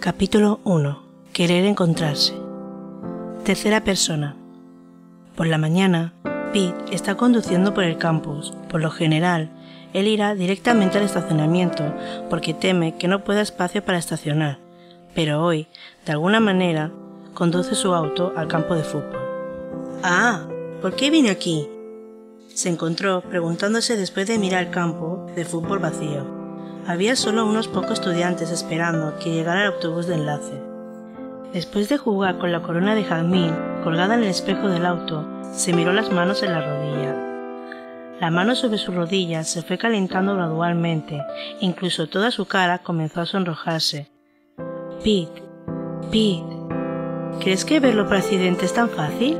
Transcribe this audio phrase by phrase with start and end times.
[0.00, 1.02] Capítulo 1.
[1.34, 2.32] Querer encontrarse.
[3.44, 4.34] Tercera persona.
[5.36, 6.14] Por la mañana,
[6.54, 8.54] Pete está conduciendo por el campus.
[8.70, 9.50] Por lo general,
[9.92, 11.84] él irá directamente al estacionamiento
[12.30, 14.58] porque teme que no pueda espacio para estacionar.
[15.14, 15.66] Pero hoy,
[16.06, 16.90] de alguna manera,
[17.34, 19.20] conduce su auto al campo de fútbol.
[20.02, 20.48] Ah,
[20.80, 21.68] ¿por qué vine aquí?
[22.54, 26.39] Se encontró preguntándose después de mirar el campo de fútbol vacío.
[26.90, 30.60] Había solo unos pocos estudiantes esperando que llegara el autobús de enlace.
[31.52, 33.54] Después de jugar con la corona de jazmín
[33.84, 37.14] colgada en el espejo del auto, se miró las manos en la rodilla.
[38.20, 41.22] La mano sobre su rodilla se fue calentando gradualmente,
[41.60, 44.10] incluso toda su cara comenzó a sonrojarse.
[45.04, 45.44] Pete,
[46.10, 46.56] Pete,
[47.38, 49.38] ¿crees que verlo por accidente es tan fácil?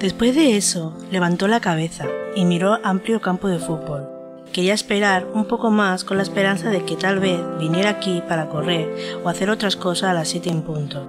[0.00, 4.11] Después de eso, levantó la cabeza y miró amplio campo de fútbol.
[4.52, 8.50] Quería esperar un poco más con la esperanza de que tal vez viniera aquí para
[8.50, 8.94] correr
[9.24, 11.08] o hacer otras cosas a las siete en punto.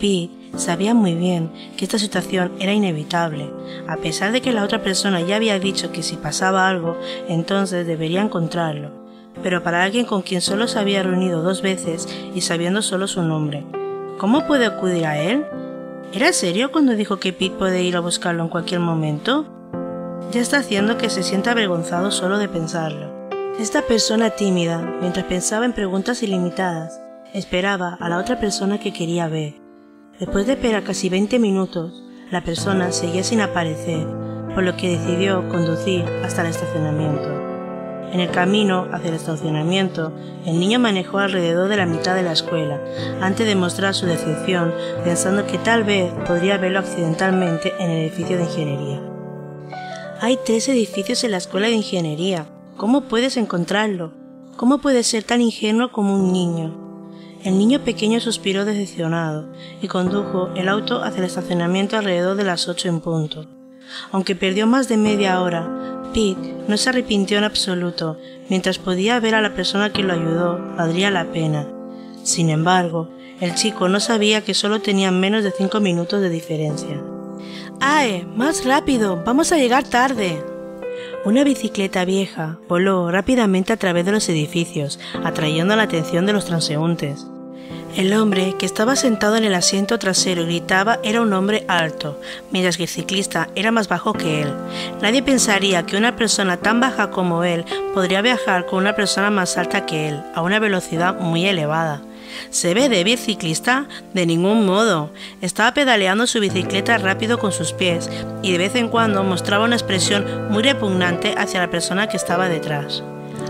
[0.00, 3.50] Pete sabía muy bien que esta situación era inevitable,
[3.88, 6.96] a pesar de que la otra persona ya había dicho que si pasaba algo,
[7.28, 8.92] entonces debería encontrarlo.
[9.42, 13.22] Pero para alguien con quien solo se había reunido dos veces y sabiendo solo su
[13.22, 13.64] nombre,
[14.18, 15.44] ¿cómo puede acudir a él?
[16.12, 19.57] ¿Era serio cuando dijo que Pete puede ir a buscarlo en cualquier momento?
[20.30, 23.30] Ya está haciendo que se sienta avergonzado solo de pensarlo.
[23.58, 27.00] Esta persona tímida, mientras pensaba en preguntas ilimitadas,
[27.32, 29.54] esperaba a la otra persona que quería ver.
[30.18, 34.06] Después de esperar casi 20 minutos, la persona seguía sin aparecer,
[34.54, 37.48] por lo que decidió conducir hasta el estacionamiento.
[38.12, 40.12] En el camino hacia el estacionamiento,
[40.46, 42.80] el niño manejó alrededor de la mitad de la escuela,
[43.20, 44.72] antes de mostrar su decepción,
[45.04, 49.17] pensando que tal vez podría verlo accidentalmente en el edificio de ingeniería.
[50.20, 52.48] Hay tres edificios en la escuela de ingeniería.
[52.76, 54.12] ¿Cómo puedes encontrarlo?
[54.56, 56.74] ¿Cómo puedes ser tan ingenuo como un niño?
[57.44, 59.48] El niño pequeño suspiró decepcionado
[59.80, 63.46] y condujo el auto hacia el estacionamiento alrededor de las ocho en punto.
[64.10, 68.18] Aunque perdió más de media hora, Pete no se arrepintió en absoluto.
[68.48, 71.68] Mientras podía ver a la persona que lo ayudó, valdría la pena.
[72.24, 73.08] Sin embargo,
[73.40, 77.00] el chico no sabía que solo tenían menos de cinco minutos de diferencia.
[77.80, 78.26] ¡Ae!
[78.34, 79.22] ¡Más rápido!
[79.24, 80.42] ¡Vamos a llegar tarde!
[81.24, 86.46] Una bicicleta vieja voló rápidamente a través de los edificios, atrayendo la atención de los
[86.46, 87.26] transeúntes.
[87.96, 92.20] El hombre que estaba sentado en el asiento trasero y gritaba era un hombre alto,
[92.50, 94.52] mientras que el ciclista era más bajo que él.
[95.00, 97.64] Nadie pensaría que una persona tan baja como él
[97.94, 102.02] podría viajar con una persona más alta que él, a una velocidad muy elevada.
[102.50, 103.86] ¿Se ve débil ciclista?
[104.14, 105.10] De ningún modo.
[105.40, 108.10] Estaba pedaleando su bicicleta rápido con sus pies
[108.42, 112.48] y de vez en cuando mostraba una expresión muy repugnante hacia la persona que estaba
[112.48, 113.02] detrás.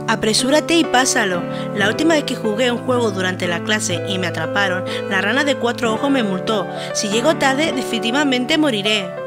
[0.08, 1.42] Apresúrate y pásalo.
[1.76, 5.44] La última vez que jugué un juego durante la clase y me atraparon, la rana
[5.44, 6.66] de cuatro ojos me multó.
[6.94, 9.17] Si llego tarde, definitivamente moriré.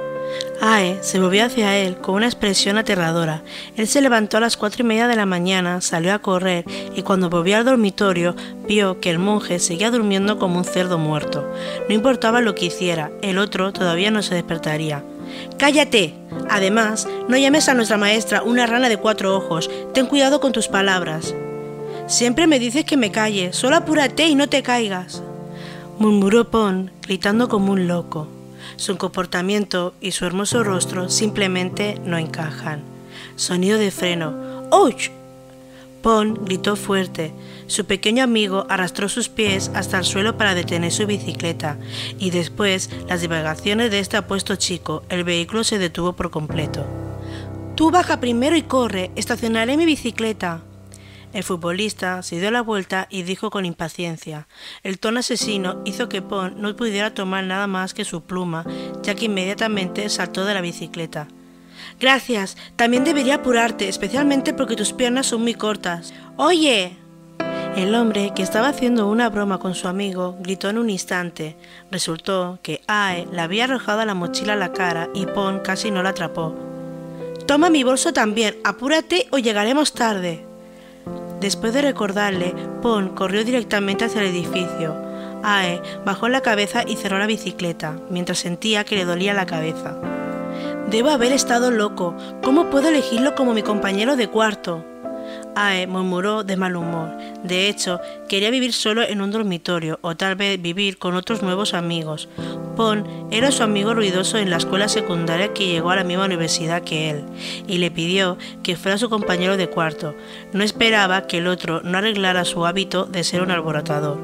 [0.61, 3.41] Ae se volvió hacia él con una expresión aterradora.
[3.75, 6.65] Él se levantó a las cuatro y media de la mañana, salió a correr
[6.95, 8.35] y cuando volvió al dormitorio
[8.67, 11.51] vio que el monje seguía durmiendo como un cerdo muerto.
[11.89, 15.03] No importaba lo que hiciera, el otro todavía no se despertaría.
[15.57, 16.13] Cállate.
[16.49, 19.69] Además, no llames a nuestra maestra una rana de cuatro ojos.
[19.93, 21.33] Ten cuidado con tus palabras.
[22.07, 23.53] Siempre me dices que me calle.
[23.53, 25.23] Solo apúrate y no te caigas.
[25.97, 28.27] murmuró Pon, gritando como un loco.
[28.81, 32.81] Su comportamiento y su hermoso rostro simplemente no encajan.
[33.35, 34.33] Sonido de freno.
[34.71, 35.11] ¡Ouch!
[36.01, 37.31] Pon gritó fuerte.
[37.67, 41.77] Su pequeño amigo arrastró sus pies hasta el suelo para detener su bicicleta,
[42.17, 46.83] y después las divagaciones de este apuesto chico, el vehículo se detuvo por completo.
[47.75, 50.63] Tú baja primero y corre, estacionaré mi bicicleta.
[51.33, 54.47] El futbolista se dio la vuelta y dijo con impaciencia.
[54.83, 58.65] El tono asesino hizo que Pon no pudiera tomar nada más que su pluma,
[59.01, 61.27] ya que inmediatamente saltó de la bicicleta.
[61.99, 62.57] Gracias.
[62.75, 66.13] También debería apurarte, especialmente porque tus piernas son muy cortas.
[66.35, 66.97] Oye.
[67.77, 71.55] El hombre, que estaba haciendo una broma con su amigo, gritó en un instante.
[71.89, 76.03] Resultó que Ae le había arrojado la mochila a la cara y Pon casi no
[76.03, 76.53] la atrapó.
[77.47, 80.50] Toma mi bolso también, apúrate o llegaremos tarde.
[81.41, 82.53] Después de recordarle,
[82.83, 84.95] Pon corrió directamente hacia el edificio.
[85.41, 89.95] Ae bajó la cabeza y cerró la bicicleta, mientras sentía que le dolía la cabeza.
[90.91, 92.15] Debo haber estado loco.
[92.43, 94.85] ¿Cómo puedo elegirlo como mi compañero de cuarto?
[95.55, 97.09] Ae murmuró de mal humor.
[97.43, 97.99] De hecho,
[98.29, 102.29] quería vivir solo en un dormitorio o tal vez vivir con otros nuevos amigos.
[102.75, 106.83] Pon era su amigo ruidoso en la escuela secundaria que llegó a la misma universidad
[106.83, 107.23] que él
[107.67, 110.15] y le pidió que fuera su compañero de cuarto.
[110.53, 114.17] No esperaba que el otro no arreglara su hábito de ser un alborotador.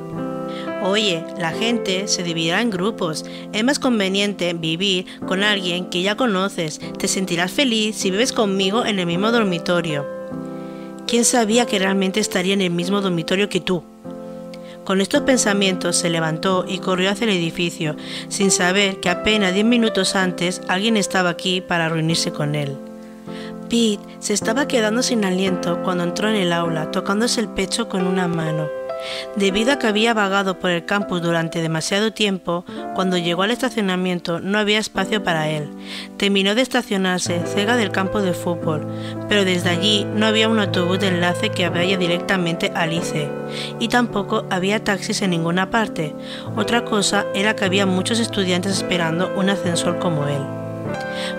[0.83, 3.25] Oye, la gente se dividirá en grupos.
[3.51, 6.79] Es más conveniente vivir con alguien que ya conoces.
[6.97, 10.16] Te sentirás feliz si vives conmigo en el mismo dormitorio.
[11.07, 13.81] ¿Quién sabía que realmente estaría en el mismo dormitorio que tú?
[14.83, 17.95] Con estos pensamientos se levantó y corrió hacia el edificio,
[18.27, 22.77] sin saber que apenas diez minutos antes alguien estaba aquí para reunirse con él.
[23.69, 28.05] Pete se estaba quedando sin aliento cuando entró en el aula, tocándose el pecho con
[28.05, 28.76] una mano.
[29.35, 32.65] Debido a que había vagado por el campus durante demasiado tiempo,
[32.95, 35.69] cuando llegó al estacionamiento no había espacio para él.
[36.17, 38.87] Terminó de estacionarse cerca del campo de fútbol,
[39.29, 43.29] pero desde allí no había un autobús de enlace que vaya directamente a Lice,
[43.79, 46.15] y tampoco había taxis en ninguna parte.
[46.55, 50.41] Otra cosa era que había muchos estudiantes esperando un ascensor como él.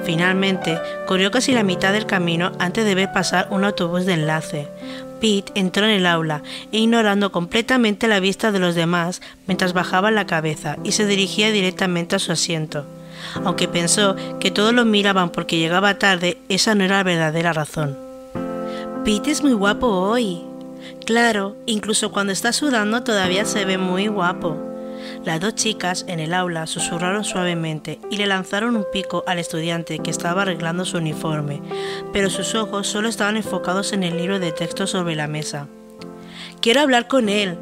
[0.04, 4.68] Finalmente, corrió casi la mitad del camino antes de ver pasar un autobús de enlace.
[5.20, 10.26] Pete entró en el aula, ignorando completamente la vista de los demás mientras bajaba la
[10.26, 12.84] cabeza y se dirigía directamente a su asiento.
[13.44, 17.98] Aunque pensó que todos lo miraban porque llegaba tarde, esa no era la verdadera razón.
[19.04, 20.42] Pete es muy guapo hoy.
[21.04, 24.67] Claro, incluso cuando está sudando todavía se ve muy guapo.
[25.24, 29.98] Las dos chicas en el aula susurraron suavemente y le lanzaron un pico al estudiante
[29.98, 31.60] que estaba arreglando su uniforme,
[32.12, 35.66] pero sus ojos solo estaban enfocados en el libro de texto sobre la mesa.
[36.60, 37.58] Quiero hablar con él.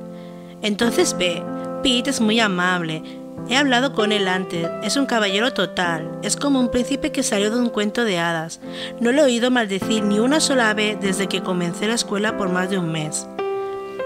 [0.63, 1.43] Entonces ve,
[1.83, 3.03] Pete es muy amable.
[3.49, 7.51] He hablado con él antes, es un caballero total, es como un príncipe que salió
[7.51, 8.61] de un cuento de hadas.
[9.01, 12.49] No lo he oído maldecir ni una sola vez desde que comencé la escuela por
[12.49, 13.29] más de un mes.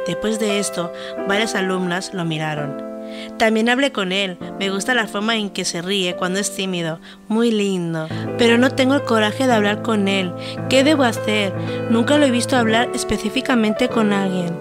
[0.07, 0.93] Después de esto,
[1.27, 2.90] varias alumnas lo miraron.
[3.39, 4.39] También hablé con él.
[4.59, 7.01] Me gusta la forma en que se ríe cuando es tímido.
[7.29, 8.09] Muy lindo.
[8.39, 10.33] Pero no tengo el coraje de hablar con él.
[10.69, 11.53] ¿Qué debo hacer?
[11.91, 14.57] Nunca lo he visto hablar específicamente con alguien.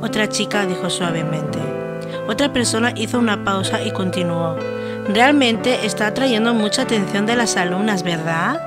[0.00, 1.58] Otra chica dijo suavemente.
[2.28, 4.56] Otra persona hizo una pausa y continuó.
[5.08, 8.60] Realmente está atrayendo mucha atención de las alumnas, ¿verdad?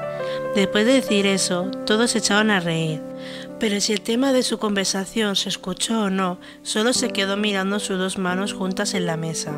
[0.56, 3.11] Después de decir eso, todos se echaban a reír.
[3.62, 7.80] Pero si el tema de su conversación se escuchó o no, solo se quedó mirando
[7.80, 9.52] sus dos manos juntas en la mesa.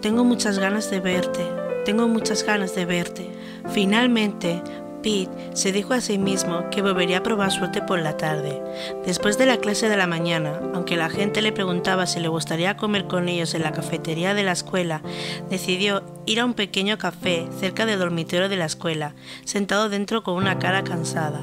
[0.00, 1.46] Tengo muchas ganas de verte,
[1.84, 3.30] tengo muchas ganas de verte.
[3.72, 4.60] Finalmente,
[5.04, 8.60] Pete se dijo a sí mismo que volvería a probar suerte por la tarde.
[9.06, 12.76] Después de la clase de la mañana, aunque la gente le preguntaba si le gustaría
[12.76, 15.00] comer con ellos en la cafetería de la escuela,
[15.48, 19.14] decidió ir a un pequeño café cerca del dormitorio de la escuela,
[19.44, 21.40] sentado dentro con una cara cansada.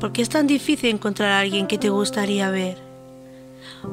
[0.00, 2.76] ¿Por qué es tan difícil encontrar a alguien que te gustaría ver?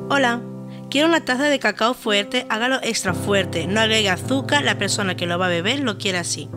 [0.10, 0.42] Hola,
[0.90, 5.26] quiero una taza de cacao fuerte, hágalo extra fuerte, no agregue azúcar, la persona que
[5.26, 6.50] lo va a beber lo quiere así.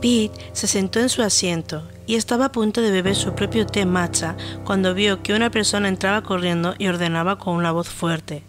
[0.00, 3.86] Pete se sentó en su asiento y estaba a punto de beber su propio té
[3.86, 8.42] matcha cuando vio que una persona entraba corriendo y ordenaba con una voz fuerte.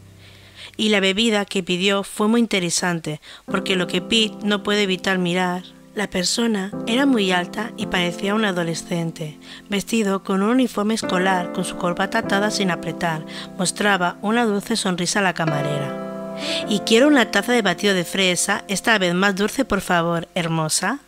[0.78, 5.19] Y la bebida que pidió fue muy interesante, porque lo que Pete no puede evitar
[5.19, 5.63] mirar
[6.00, 9.38] la persona era muy alta y parecía un adolescente,
[9.69, 13.25] vestido con un uniforme escolar con su corbata atada sin apretar,
[13.57, 16.38] mostraba una dulce sonrisa a la camarera.
[16.69, 21.00] Y quiero una taza de batido de fresa, esta vez más dulce por favor, hermosa.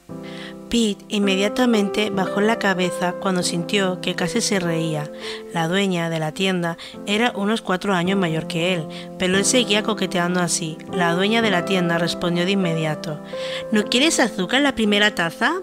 [0.71, 5.11] Pete inmediatamente bajó la cabeza cuando sintió que casi se reía.
[5.53, 8.87] La dueña de la tienda era unos cuatro años mayor que él,
[9.19, 10.77] pero él seguía coqueteando así.
[10.93, 13.19] La dueña de la tienda respondió de inmediato.
[13.73, 15.55] ¿No quieres azúcar en la primera taza?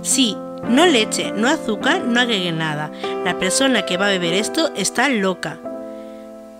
[0.00, 0.34] Sí,
[0.66, 2.90] no leche, no azúcar, no agregue nada.
[3.26, 5.58] La persona que va a beber esto está loca.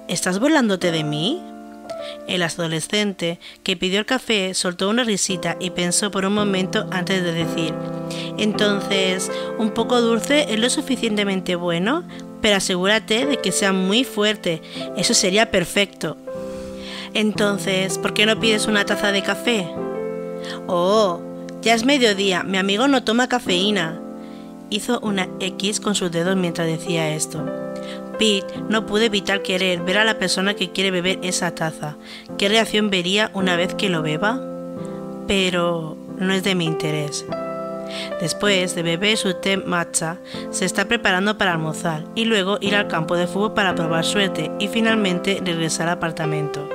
[0.09, 1.43] ¿Estás burlándote de mí?
[2.27, 7.23] El adolescente que pidió el café soltó una risita y pensó por un momento antes
[7.23, 7.75] de decir,
[8.39, 12.05] entonces, un poco dulce es lo suficientemente bueno,
[12.41, 14.63] pero asegúrate de que sea muy fuerte,
[14.97, 16.17] eso sería perfecto.
[17.15, 19.69] Entonces, ¿por qué no pides una taza de café?
[20.67, 21.21] Oh,
[21.61, 24.01] ya es mediodía, mi amigo no toma cafeína.
[24.71, 27.45] Hizo una X con sus dedos mientras decía esto.
[28.69, 31.97] No pudo evitar querer ver a la persona que quiere beber esa taza.
[32.38, 34.41] ¿Qué reacción vería una vez que lo beba?
[35.26, 37.26] Pero no es de mi interés.
[38.21, 40.19] Después de beber su té matcha,
[40.50, 44.52] se está preparando para almorzar y luego ir al campo de fútbol para probar suerte
[44.61, 46.69] y finalmente regresar al apartamento.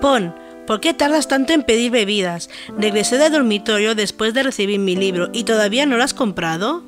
[0.00, 0.32] Pon,
[0.66, 2.50] ¿por qué tardas tanto en pedir bebidas?
[2.78, 6.87] Regresé del dormitorio después de recibir mi libro y todavía no lo has comprado.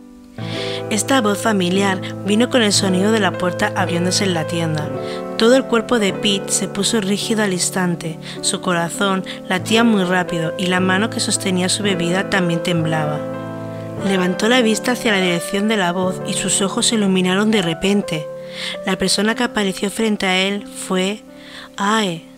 [0.91, 4.89] Esta voz familiar vino con el sonido de la puerta abriéndose en la tienda.
[5.39, 10.53] Todo el cuerpo de Pete se puso rígido al instante, su corazón latía muy rápido
[10.59, 13.21] y la mano que sostenía su bebida también temblaba.
[14.05, 17.63] Levantó la vista hacia la dirección de la voz y sus ojos se iluminaron de
[17.63, 18.27] repente.
[18.85, 21.23] La persona que apareció frente a él fue
[21.77, 22.30] ¡Ay!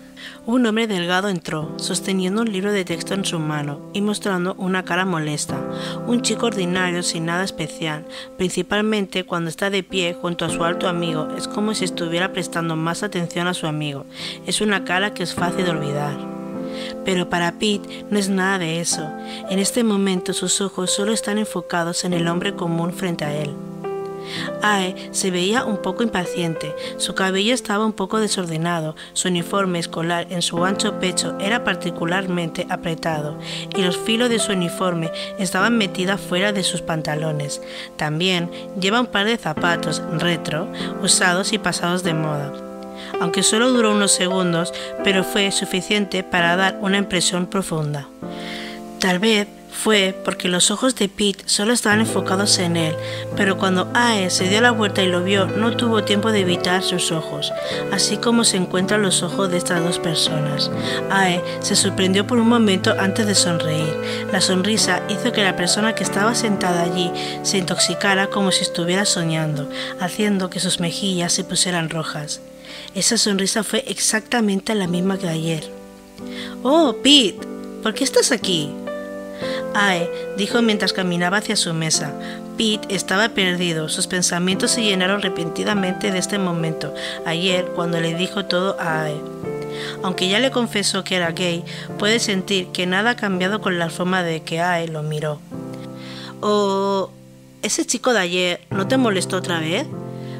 [0.45, 4.85] Un hombre delgado entró, sosteniendo un libro de texto en su mano y mostrando una
[4.85, 5.57] cara molesta.
[6.09, 8.05] Un chico ordinario sin nada especial,
[8.39, 12.75] principalmente cuando está de pie junto a su alto amigo, es como si estuviera prestando
[12.75, 14.05] más atención a su amigo.
[14.45, 16.19] Es una cara que es fácil de olvidar.
[17.05, 19.09] Pero para Pete no es nada de eso.
[19.49, 23.55] En este momento sus ojos solo están enfocados en el hombre común frente a él.
[24.63, 30.27] Ae se veía un poco impaciente, su cabello estaba un poco desordenado, su uniforme escolar
[30.31, 33.39] en su ancho pecho era particularmente apretado
[33.77, 37.61] y los filos de su uniforme estaban metidos fuera de sus pantalones.
[37.97, 40.69] También lleva un par de zapatos retro,
[41.03, 42.53] usados y pasados de moda.
[43.21, 44.73] Aunque solo duró unos segundos,
[45.05, 48.09] pero fue suficiente para dar una impresión profunda.
[48.99, 52.95] Tal vez fue porque los ojos de Pete solo estaban enfocados en él,
[53.37, 56.83] pero cuando Ae se dio la vuelta y lo vio, no tuvo tiempo de evitar
[56.83, 57.53] sus ojos,
[57.91, 60.71] así como se encuentran los ojos de estas dos personas.
[61.11, 63.97] Ae se sorprendió por un momento antes de sonreír.
[64.31, 67.11] La sonrisa hizo que la persona que estaba sentada allí
[67.43, 69.69] se intoxicara como si estuviera soñando,
[70.01, 72.41] haciendo que sus mejillas se pusieran rojas.
[72.95, 75.65] Esa sonrisa fue exactamente la misma que ayer.
[76.63, 77.47] Oh, Pete,
[77.83, 78.71] ¿por qué estás aquí?
[79.75, 82.13] Ae, dijo mientras caminaba hacia su mesa.
[82.57, 88.45] Pete estaba perdido, sus pensamientos se llenaron repentinamente de este momento, ayer cuando le dijo
[88.45, 89.17] todo a Ae.
[90.03, 91.65] Aunque ya le confesó que era gay,
[91.99, 95.41] puede sentir que nada ha cambiado con la forma de que Ae lo miró.
[96.41, 97.11] ¿O
[97.63, 99.87] ese chico de ayer no te molestó otra vez?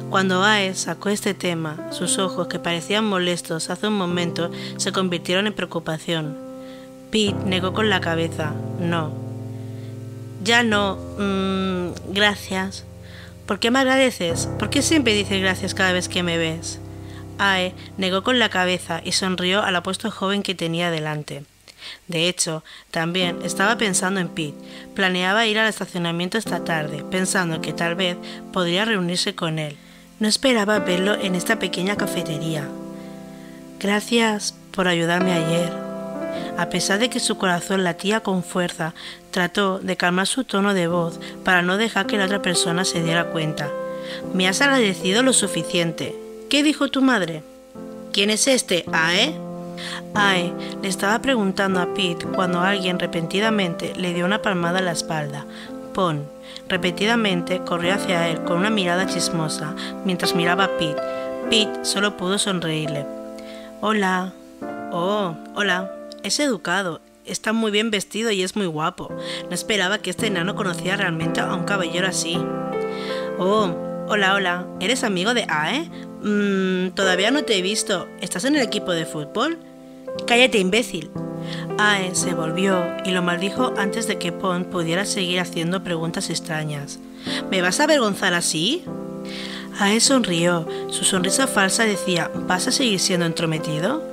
[0.09, 5.47] Cuando Ae sacó este tema, sus ojos, que parecían molestos hace un momento, se convirtieron
[5.47, 6.37] en preocupación.
[7.09, 8.53] Pete negó con la cabeza.
[8.79, 9.22] No,
[10.43, 10.97] ya no.
[11.17, 12.85] Mm, gracias.
[13.45, 14.47] ¿Por qué me agradeces?
[14.59, 16.79] ¿Por qué siempre dices gracias cada vez que me ves?
[17.39, 21.43] Ae negó con la cabeza y sonrió al apuesto joven que tenía delante.
[22.07, 24.57] De hecho, también estaba pensando en Pete.
[24.95, 28.17] Planeaba ir al estacionamiento esta tarde, pensando que tal vez
[28.53, 29.77] podría reunirse con él.
[30.19, 32.69] No esperaba verlo en esta pequeña cafetería.
[33.79, 35.92] Gracias por ayudarme ayer.
[36.57, 38.93] A pesar de que su corazón latía con fuerza,
[39.31, 43.03] trató de calmar su tono de voz para no dejar que la otra persona se
[43.03, 43.69] diera cuenta.
[44.33, 46.15] Me has agradecido lo suficiente.
[46.49, 47.43] ¿Qué dijo tu madre?
[48.11, 48.85] ¿Quién es este?
[48.91, 49.33] ¿Ae?
[50.13, 54.91] Ae le estaba preguntando a Pete cuando alguien repentinamente le dio una palmada en la
[54.91, 55.45] espalda.
[55.93, 56.27] Pon,
[56.67, 59.75] repetidamente corrió hacia él con una mirada chismosa
[60.05, 61.01] mientras miraba a Pete.
[61.49, 63.05] Pete solo pudo sonreírle.
[63.81, 64.33] Hola.
[64.91, 65.91] Oh, hola.
[66.23, 69.09] Es educado, está muy bien vestido y es muy guapo.
[69.49, 72.37] No esperaba que este enano conociera realmente a un caballero así.
[73.37, 73.75] Oh,
[74.07, 74.65] hola, hola.
[74.79, 75.89] ¿Eres amigo de Ae?
[76.21, 78.07] Mmm, todavía no te he visto.
[78.21, 79.59] ¿Estás en el equipo de fútbol?
[80.25, 81.11] Cállate, imbécil.
[81.77, 86.99] Ae se volvió y lo maldijo antes de que Pon pudiera seguir haciendo preguntas extrañas.
[87.51, 88.85] ¿Me vas a avergonzar así?
[89.77, 90.69] Ae sonrió.
[90.87, 94.12] Su sonrisa falsa decía, ¿vas a seguir siendo entrometido?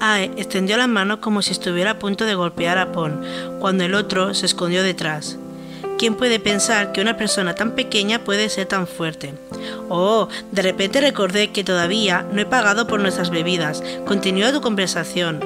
[0.00, 3.22] Ae extendió la mano como si estuviera a punto de golpear a Pon,
[3.58, 5.38] cuando el otro se escondió detrás.
[5.98, 9.34] ¿Quién puede pensar que una persona tan pequeña puede ser tan fuerte?
[9.90, 13.82] Oh, de repente recordé que todavía no he pagado por nuestras bebidas.
[14.06, 15.40] Continúa tu conversación.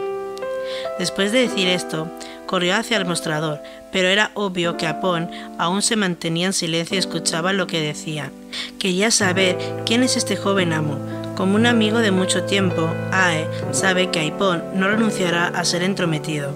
[0.98, 2.08] Después de decir esto,
[2.46, 5.28] corrió hacia el mostrador, pero era obvio que Apón
[5.58, 8.30] aún se mantenía en silencio y escuchaba lo que decían.
[8.78, 10.98] Quería saber quién es este joven amo,
[11.36, 16.52] como un amigo de mucho tiempo, Ae sabe que Aipon no renunciará a ser entrometido.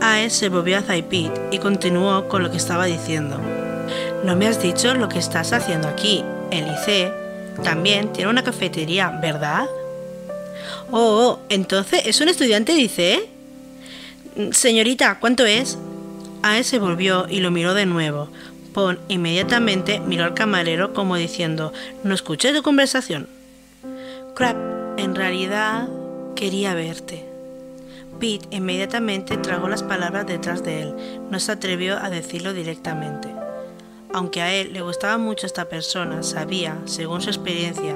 [0.00, 3.40] Ae se volvió a Zaipit y continuó con lo que estaba diciendo.
[4.24, 6.24] No me has dicho lo que estás haciendo aquí.
[6.50, 9.66] El IC también tiene una cafetería, ¿verdad?
[10.90, 14.54] Oh, oh, entonces es un estudiante de IC.
[14.54, 15.78] Señorita, ¿cuánto es?
[16.42, 18.28] Ae se volvió y lo miró de nuevo.
[18.72, 21.72] Pon inmediatamente miró al camarero como diciendo,
[22.04, 23.35] no escuché tu conversación.
[24.36, 25.88] Crap, en realidad
[26.34, 27.24] quería verte.
[28.20, 30.94] Pete inmediatamente tragó las palabras detrás de él,
[31.30, 33.34] no se atrevió a decirlo directamente.
[34.12, 37.94] Aunque a él le gustaba mucho esta persona, sabía, según su experiencia,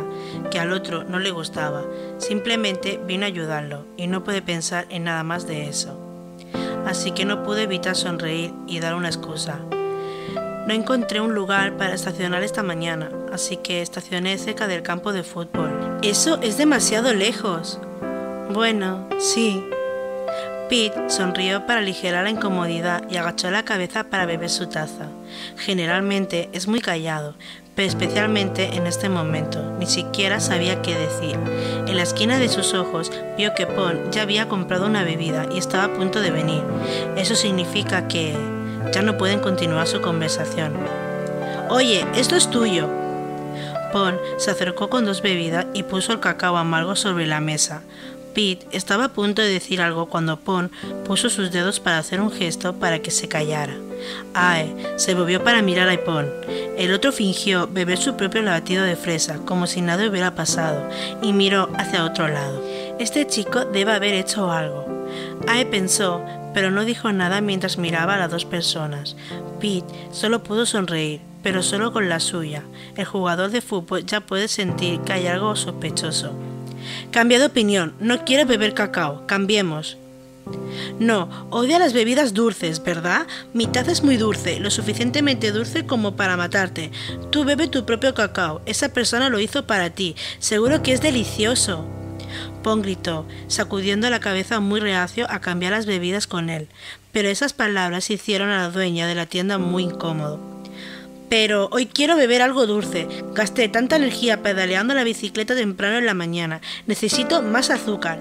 [0.50, 1.84] que al otro no le gustaba.
[2.16, 6.00] Simplemente vino a ayudarlo y no puede pensar en nada más de eso.
[6.86, 9.60] Así que no pude evitar sonreír y dar una excusa.
[10.70, 15.24] No encontré un lugar para estacionar esta mañana, así que estacioné cerca del campo de
[15.24, 15.98] fútbol.
[16.00, 17.80] Eso es demasiado lejos.
[18.54, 19.66] Bueno, sí.
[20.68, 25.08] Pete sonrió para aligerar la incomodidad y agachó la cabeza para beber su taza.
[25.56, 27.34] Generalmente es muy callado,
[27.74, 31.36] pero especialmente en este momento, ni siquiera sabía qué decir.
[31.88, 35.58] En la esquina de sus ojos vio que Pon ya había comprado una bebida y
[35.58, 36.62] estaba a punto de venir.
[37.16, 38.59] Eso significa que
[38.92, 40.72] ya no pueden continuar su conversación.
[41.68, 42.88] Oye, esto es tuyo.
[43.92, 47.82] Pon se acercó con dos bebidas y puso el cacao amargo sobre la mesa.
[48.34, 50.70] Pete estaba a punto de decir algo cuando Pon
[51.04, 53.74] puso sus dedos para hacer un gesto para que se callara.
[54.34, 56.30] Ae se volvió para mirar a Pon.
[56.76, 60.88] El otro fingió beber su propio batido de fresa, como si nada hubiera pasado,
[61.22, 62.62] y miró hacia otro lado.
[62.98, 64.86] Este chico debe haber hecho algo.
[65.48, 69.16] Ae pensó, pero no dijo nada mientras miraba a las dos personas.
[69.60, 72.64] Pete solo pudo sonreír, pero solo con la suya.
[72.96, 76.32] El jugador de fútbol ya puede sentir que hay algo sospechoso.
[77.10, 79.96] Cambia de opinión, no quiero beber cacao, cambiemos.
[80.98, 83.26] No, odia las bebidas dulces, ¿verdad?
[83.54, 86.90] Mi taza es muy dulce, lo suficientemente dulce como para matarte.
[87.30, 91.86] Tú bebe tu propio cacao, esa persona lo hizo para ti, seguro que es delicioso.
[92.62, 96.68] Pon gritó, sacudiendo la cabeza muy reacio a cambiar las bebidas con él,
[97.12, 100.38] pero esas palabras hicieron a la dueña de la tienda muy incómodo.
[101.30, 103.06] Pero hoy quiero beber algo dulce.
[103.34, 106.60] Gasté tanta energía pedaleando la bicicleta temprano en la mañana.
[106.88, 108.20] Necesito más azúcar.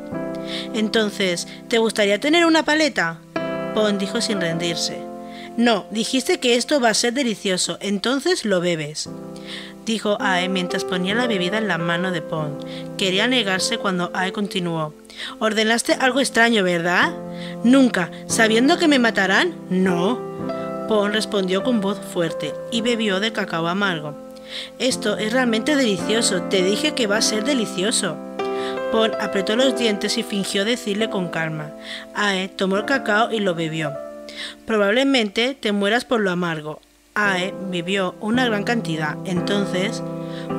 [0.76, 3.20] Entonces, ¿te gustaría tener una paleta?
[3.74, 5.02] Pon dijo sin rendirse.
[5.58, 9.10] No, dijiste que esto va a ser delicioso, entonces lo bebes.
[9.90, 12.60] Dijo Ae mientras ponía la bebida en la mano de Pon.
[12.96, 14.94] Quería negarse cuando Ae continuó.
[15.40, 17.12] Ordenaste algo extraño, ¿verdad?
[17.64, 19.56] Nunca, sabiendo que me matarán.
[19.72, 20.20] No.
[20.88, 24.14] Pon respondió con voz fuerte y bebió de cacao amargo.
[24.78, 28.16] Esto es realmente delicioso, te dije que va a ser delicioso.
[28.92, 31.72] Pon apretó los dientes y fingió decirle con calma.
[32.14, 33.92] Ae tomó el cacao y lo bebió.
[34.68, 36.80] Probablemente te mueras por lo amargo.
[37.16, 39.18] Ae bebió una gran cantidad.
[39.26, 40.02] Entonces,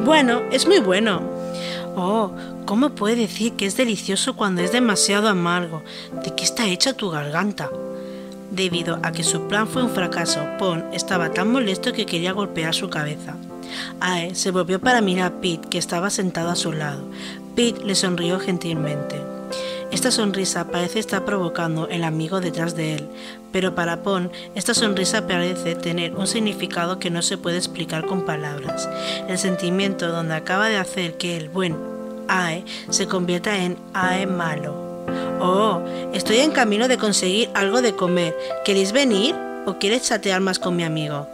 [0.04, 1.23] bueno, es muy bueno.
[1.97, 2.33] Oh,
[2.66, 5.83] ¿cómo puede decir que es delicioso cuando es demasiado amargo?
[6.25, 7.71] ¿De qué está hecha tu garganta?
[8.50, 12.75] Debido a que su plan fue un fracaso, Pon estaba tan molesto que quería golpear
[12.75, 13.36] su cabeza.
[14.00, 17.04] Ae se volvió para mirar a Pete, que estaba sentado a su lado.
[17.54, 19.21] Pete le sonrió gentilmente.
[19.91, 23.08] Esta sonrisa parece estar provocando el amigo detrás de él,
[23.52, 28.25] pero para Pon esta sonrisa parece tener un significado que no se puede explicar con
[28.25, 28.89] palabras.
[29.28, 31.76] El sentimiento donde acaba de hacer que el buen
[32.28, 34.75] Ae se convierta en Ae malo.
[35.41, 35.82] Oh,
[36.13, 38.36] estoy en camino de conseguir algo de comer.
[38.65, 39.34] ¿Queréis venir
[39.67, 41.26] o quieres chatear más con mi amigo?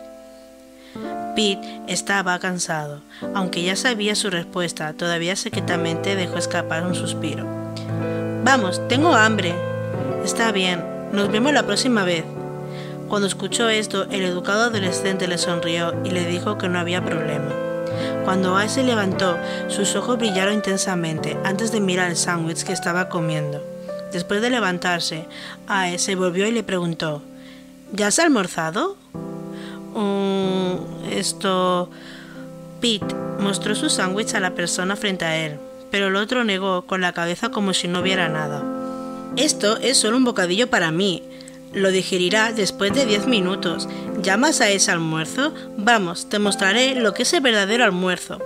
[1.35, 3.03] Pete estaba cansado.
[3.35, 7.45] Aunque ya sabía su respuesta, todavía secretamente dejó escapar un suspiro.
[8.43, 9.55] Vamos, tengo hambre.
[10.25, 10.83] Está bien,
[11.17, 12.25] nos vemos la próxima vez.
[13.09, 17.49] Cuando escuchó esto, el educado adolescente le sonrió y le dijo que no había problema.
[18.25, 23.09] Cuando Ae se levantó, sus ojos brillaron intensamente antes de mirar el sándwich que estaba
[23.09, 23.65] comiendo.
[24.13, 25.27] Después de levantarse,
[25.67, 27.23] Ae se volvió y le preguntó,
[27.93, 28.97] ¿Ya has almorzado?
[29.95, 31.89] Mm, esto...
[32.79, 35.59] Pete mostró su sándwich a la persona frente a él,
[35.91, 38.76] pero el otro negó con la cabeza como si no viera nada.
[39.37, 41.23] Esto es solo un bocadillo para mí.
[41.75, 43.87] Lo digerirá después de diez minutos.
[44.23, 45.53] ¿Llamas a ese almuerzo?
[45.77, 48.41] Vamos, te mostraré lo que es el verdadero almuerzo.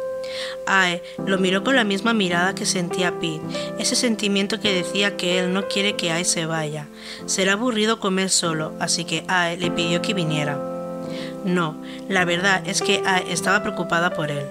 [0.66, 3.40] Ae lo miró con la misma mirada que sentía Pete,
[3.78, 6.88] ese sentimiento que decía que él no quiere que Ae se vaya.
[7.26, 10.58] Será aburrido comer solo, así que Ae le pidió que viniera.
[11.44, 14.44] No, la verdad es que Ae estaba preocupada por él.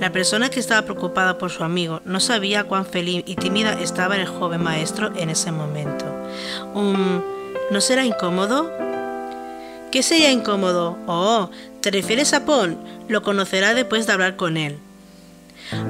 [0.00, 4.16] La persona que estaba preocupada por su amigo no sabía cuán feliz y tímida estaba
[4.16, 6.04] el joven maestro en ese momento.
[6.74, 8.70] ¿No será incómodo?
[9.90, 10.98] ¿Qué sería incómodo?
[11.06, 12.76] Oh, ¿te refieres a Pon?
[13.08, 14.78] Lo conocerá después de hablar con él.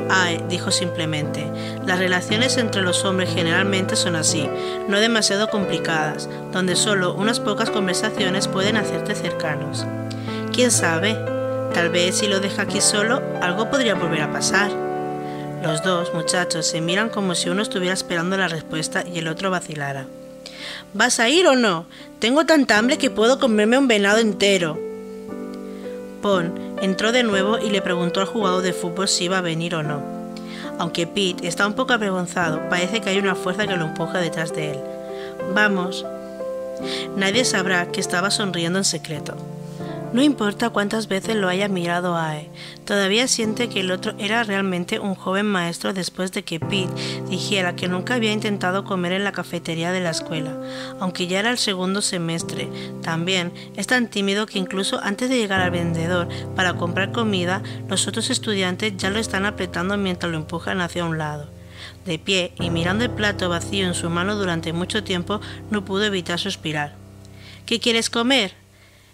[0.08, 1.50] Ae dijo simplemente,
[1.84, 4.48] las relaciones entre los hombres generalmente son así,
[4.88, 9.84] no demasiado complicadas, donde solo unas pocas conversaciones pueden hacerte cercanos.
[10.52, 11.33] ¿Quién sabe?
[11.74, 14.70] Tal vez si lo deja aquí solo, algo podría volver a pasar.
[15.60, 19.50] Los dos muchachos se miran como si uno estuviera esperando la respuesta y el otro
[19.50, 20.06] vacilara.
[20.92, 21.86] ¿Vas a ir o no?
[22.20, 24.78] Tengo tanta hambre que puedo comerme un venado entero.
[26.22, 29.74] Pon entró de nuevo y le preguntó al jugador de fútbol si iba a venir
[29.74, 30.00] o no.
[30.78, 34.54] Aunque Pete está un poco avergonzado, parece que hay una fuerza que lo empuja detrás
[34.54, 34.80] de él.
[35.54, 36.06] Vamos.
[37.16, 39.36] Nadie sabrá que estaba sonriendo en secreto.
[40.14, 42.48] No importa cuántas veces lo haya mirado Ae,
[42.84, 46.94] todavía siente que el otro era realmente un joven maestro después de que Pete
[47.28, 50.56] dijera que nunca había intentado comer en la cafetería de la escuela,
[51.00, 52.68] aunque ya era el segundo semestre.
[53.02, 58.06] También es tan tímido que incluso antes de llegar al vendedor para comprar comida, los
[58.06, 61.50] otros estudiantes ya lo están apretando mientras lo empujan hacia un lado.
[62.06, 65.40] De pie y mirando el plato vacío en su mano durante mucho tiempo,
[65.72, 66.94] no pudo evitar suspirar.
[67.66, 68.63] ¿Qué quieres comer?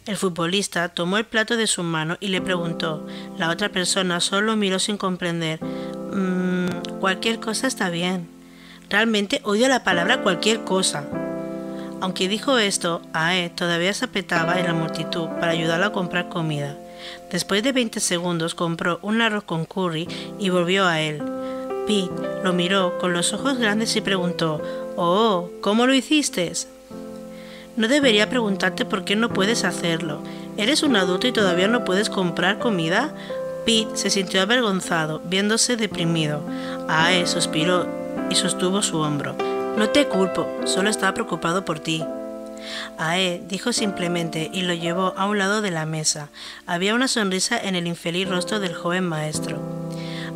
[0.06, 3.06] El futbolista tomó el plato de su mano y le preguntó.
[3.36, 5.62] La otra persona solo miró sin comprender.
[5.62, 8.28] Mmm, cualquier cosa está bien.
[8.88, 11.06] Realmente odio la palabra cualquier cosa.
[12.00, 16.78] Aunque dijo esto, Ae todavía se apretaba en la multitud para ayudarlo a comprar comida.
[17.30, 20.08] Después de 20 segundos compró un arroz con curry
[20.38, 21.22] y volvió a él.
[21.86, 22.10] Pete
[22.42, 24.62] lo miró con los ojos grandes y preguntó,
[24.96, 26.52] Oh, ¿cómo lo hiciste?
[27.80, 30.22] No debería preguntarte por qué no puedes hacerlo.
[30.58, 33.14] ¿Eres un adulto y todavía no puedes comprar comida?
[33.64, 36.42] Pete se sintió avergonzado, viéndose deprimido.
[36.90, 37.88] Ae suspiró
[38.28, 39.34] y sostuvo su hombro.
[39.78, 42.04] No te culpo, solo estaba preocupado por ti.
[42.98, 46.28] Ae dijo simplemente y lo llevó a un lado de la mesa.
[46.66, 49.58] Había una sonrisa en el infeliz rostro del joven maestro.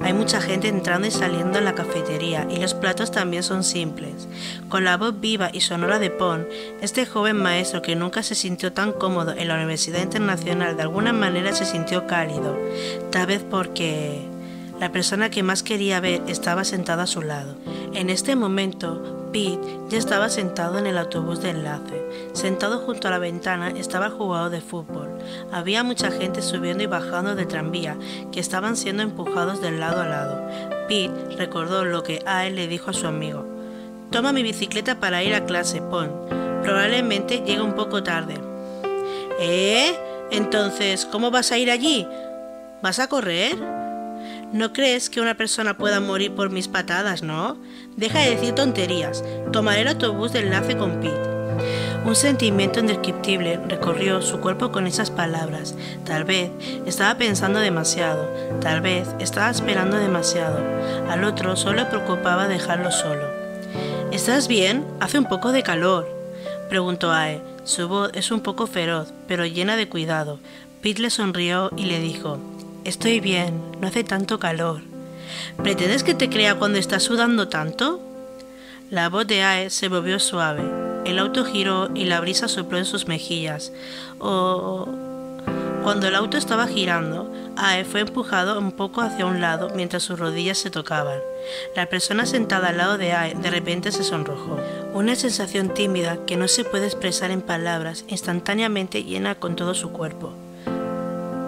[0.05, 4.29] Hay mucha gente entrando y saliendo en la cafetería y los platos también son simples.
[4.69, 6.47] Con la voz viva y sonora de Pon,
[6.83, 11.15] este joven maestro que nunca se sintió tan cómodo en la Universidad Internacional de alguna
[11.15, 12.55] manera se sintió cálido,
[13.11, 14.21] tal vez porque
[14.79, 17.57] la persona que más quería ver estaba sentada a su lado.
[17.95, 22.05] En este momento, Pete ya estaba sentado en el autobús de enlace.
[22.35, 25.14] Sentado junto a la ventana estaba el jugador de fútbol.
[25.53, 27.97] Había mucha gente subiendo y bajando de tranvía
[28.33, 30.49] que estaban siendo empujados de lado a lado.
[30.89, 33.47] Pete recordó lo que él le dijo a su amigo.
[34.11, 36.11] Toma mi bicicleta para ir a clase, Pon.
[36.63, 38.41] Probablemente llegue un poco tarde.
[39.41, 39.95] ¿Eh?
[40.31, 42.07] Entonces, ¿cómo vas a ir allí?
[42.83, 43.57] ¿Vas a correr?
[44.53, 47.57] No crees que una persona pueda morir por mis patadas, ¿no?
[47.97, 49.25] Deja de decir tonterías.
[49.53, 51.34] Tomaré el autobús de enlace con Pete.
[52.05, 55.75] Un sentimiento indescriptible recorrió su cuerpo con esas palabras.
[56.05, 56.51] Tal vez
[56.85, 58.29] estaba pensando demasiado,
[58.61, 60.59] tal vez estaba esperando demasiado.
[61.09, 63.27] Al otro solo le preocupaba dejarlo solo.
[64.13, 64.85] ¿Estás bien?
[65.01, 66.07] Hace un poco de calor,
[66.69, 67.41] preguntó Ae.
[67.65, 70.39] Su voz es un poco feroz, pero llena de cuidado.
[70.83, 72.39] Pete le sonrió y le dijo,
[72.85, 74.83] Estoy bien, no hace tanto calor.
[75.63, 78.03] ¿Pretendes que te crea cuando estás sudando tanto?
[78.91, 80.84] La voz de Ae se volvió suave.
[81.05, 83.73] El auto giró y la brisa sopló en sus mejillas.
[84.19, 84.89] Oh.
[85.83, 90.19] Cuando el auto estaba girando, Ae fue empujado un poco hacia un lado mientras sus
[90.19, 91.19] rodillas se tocaban.
[91.77, 94.59] La persona sentada al lado de Ae de repente se sonrojó.
[94.95, 99.93] Una sensación tímida que no se puede expresar en palabras instantáneamente llena con todo su
[99.93, 100.33] cuerpo.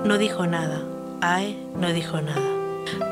[0.04, 0.82] No dijo nada.
[1.22, 2.55] Ae no dijo nada.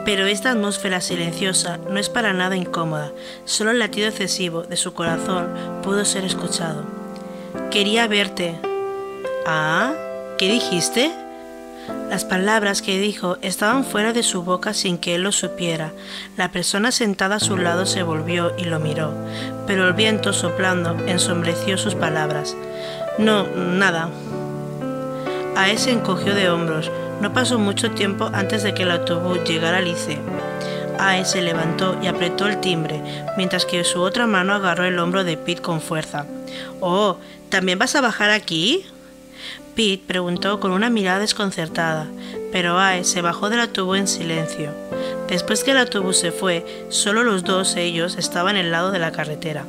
[0.04, 3.12] Pero esta atmósfera silenciosa no es para nada incómoda,
[3.44, 5.48] solo el latido excesivo de su corazón
[5.82, 6.84] pudo ser escuchado.
[7.70, 8.54] Quería verte.
[9.46, 9.92] ¿Ah?
[10.38, 11.12] ¿Qué dijiste?
[12.08, 15.92] Las palabras que dijo estaban fuera de su boca sin que él lo supiera.
[16.36, 19.12] La persona sentada a su lado se volvió y lo miró,
[19.66, 22.56] pero el viento soplando ensombreció sus palabras.
[23.18, 24.10] No, nada.
[25.56, 26.90] Ae se encogió de hombros,
[27.20, 30.22] no pasó mucho tiempo antes de que el autobús llegara al liceo.
[30.98, 33.02] Ae se levantó y apretó el timbre,
[33.36, 36.26] mientras que su otra mano agarró el hombro de Pete con fuerza.
[36.80, 38.86] Oh, ¿también vas a bajar aquí?
[39.74, 42.06] Pete preguntó con una mirada desconcertada,
[42.52, 44.72] pero Ae se bajó del autobús en silencio.
[45.28, 49.10] Después que el autobús se fue, solo los dos ellos estaban el lado de la
[49.10, 49.64] carretera.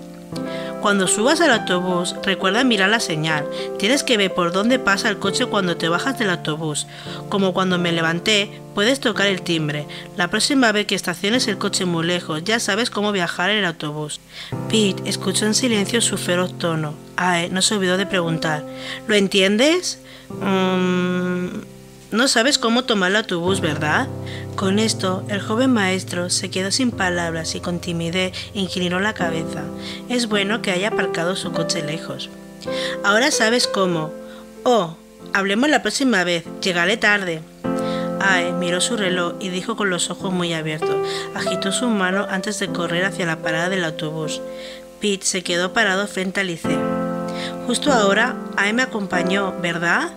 [0.85, 3.49] Cuando subas al autobús, recuerda mirar la señal.
[3.79, 6.85] Tienes que ver por dónde pasa el coche cuando te bajas del autobús.
[7.27, 9.87] Como cuando me levanté, puedes tocar el timbre.
[10.15, 13.65] La próxima vez que estaciones el coche muy lejos, ya sabes cómo viajar en el
[13.65, 14.19] autobús.
[14.69, 16.93] Pete escuchó en silencio su feroz tono.
[17.17, 18.63] Ae no se olvidó de preguntar.
[19.07, 19.97] ¿Lo entiendes?
[20.29, 21.47] Mm,
[22.15, 24.07] no sabes cómo tomar el autobús, ¿verdad?
[24.55, 29.63] Con esto, el joven maestro se quedó sin palabras y con timidez inclinó la cabeza.
[30.09, 32.29] Es bueno que haya aparcado su coche lejos.
[33.03, 34.11] Ahora sabes cómo.
[34.63, 34.95] Oh,
[35.33, 36.45] hablemos la próxima vez.
[36.61, 37.41] Llegaré tarde.
[38.21, 40.95] Ae miró su reloj y dijo con los ojos muy abiertos.
[41.35, 44.41] Agitó su mano antes de correr hacia la parada del autobús.
[45.01, 46.81] Pete se quedó parado frente al liceo.
[47.67, 50.11] Justo ahora, Ae me acompañó, ¿verdad?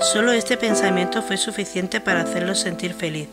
[0.00, 3.28] Solo este pensamiento fue suficiente para hacerlo sentir feliz,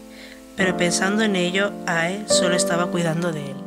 [0.57, 3.64] pero pensando en ello, Ae solo estaba cuidando de él.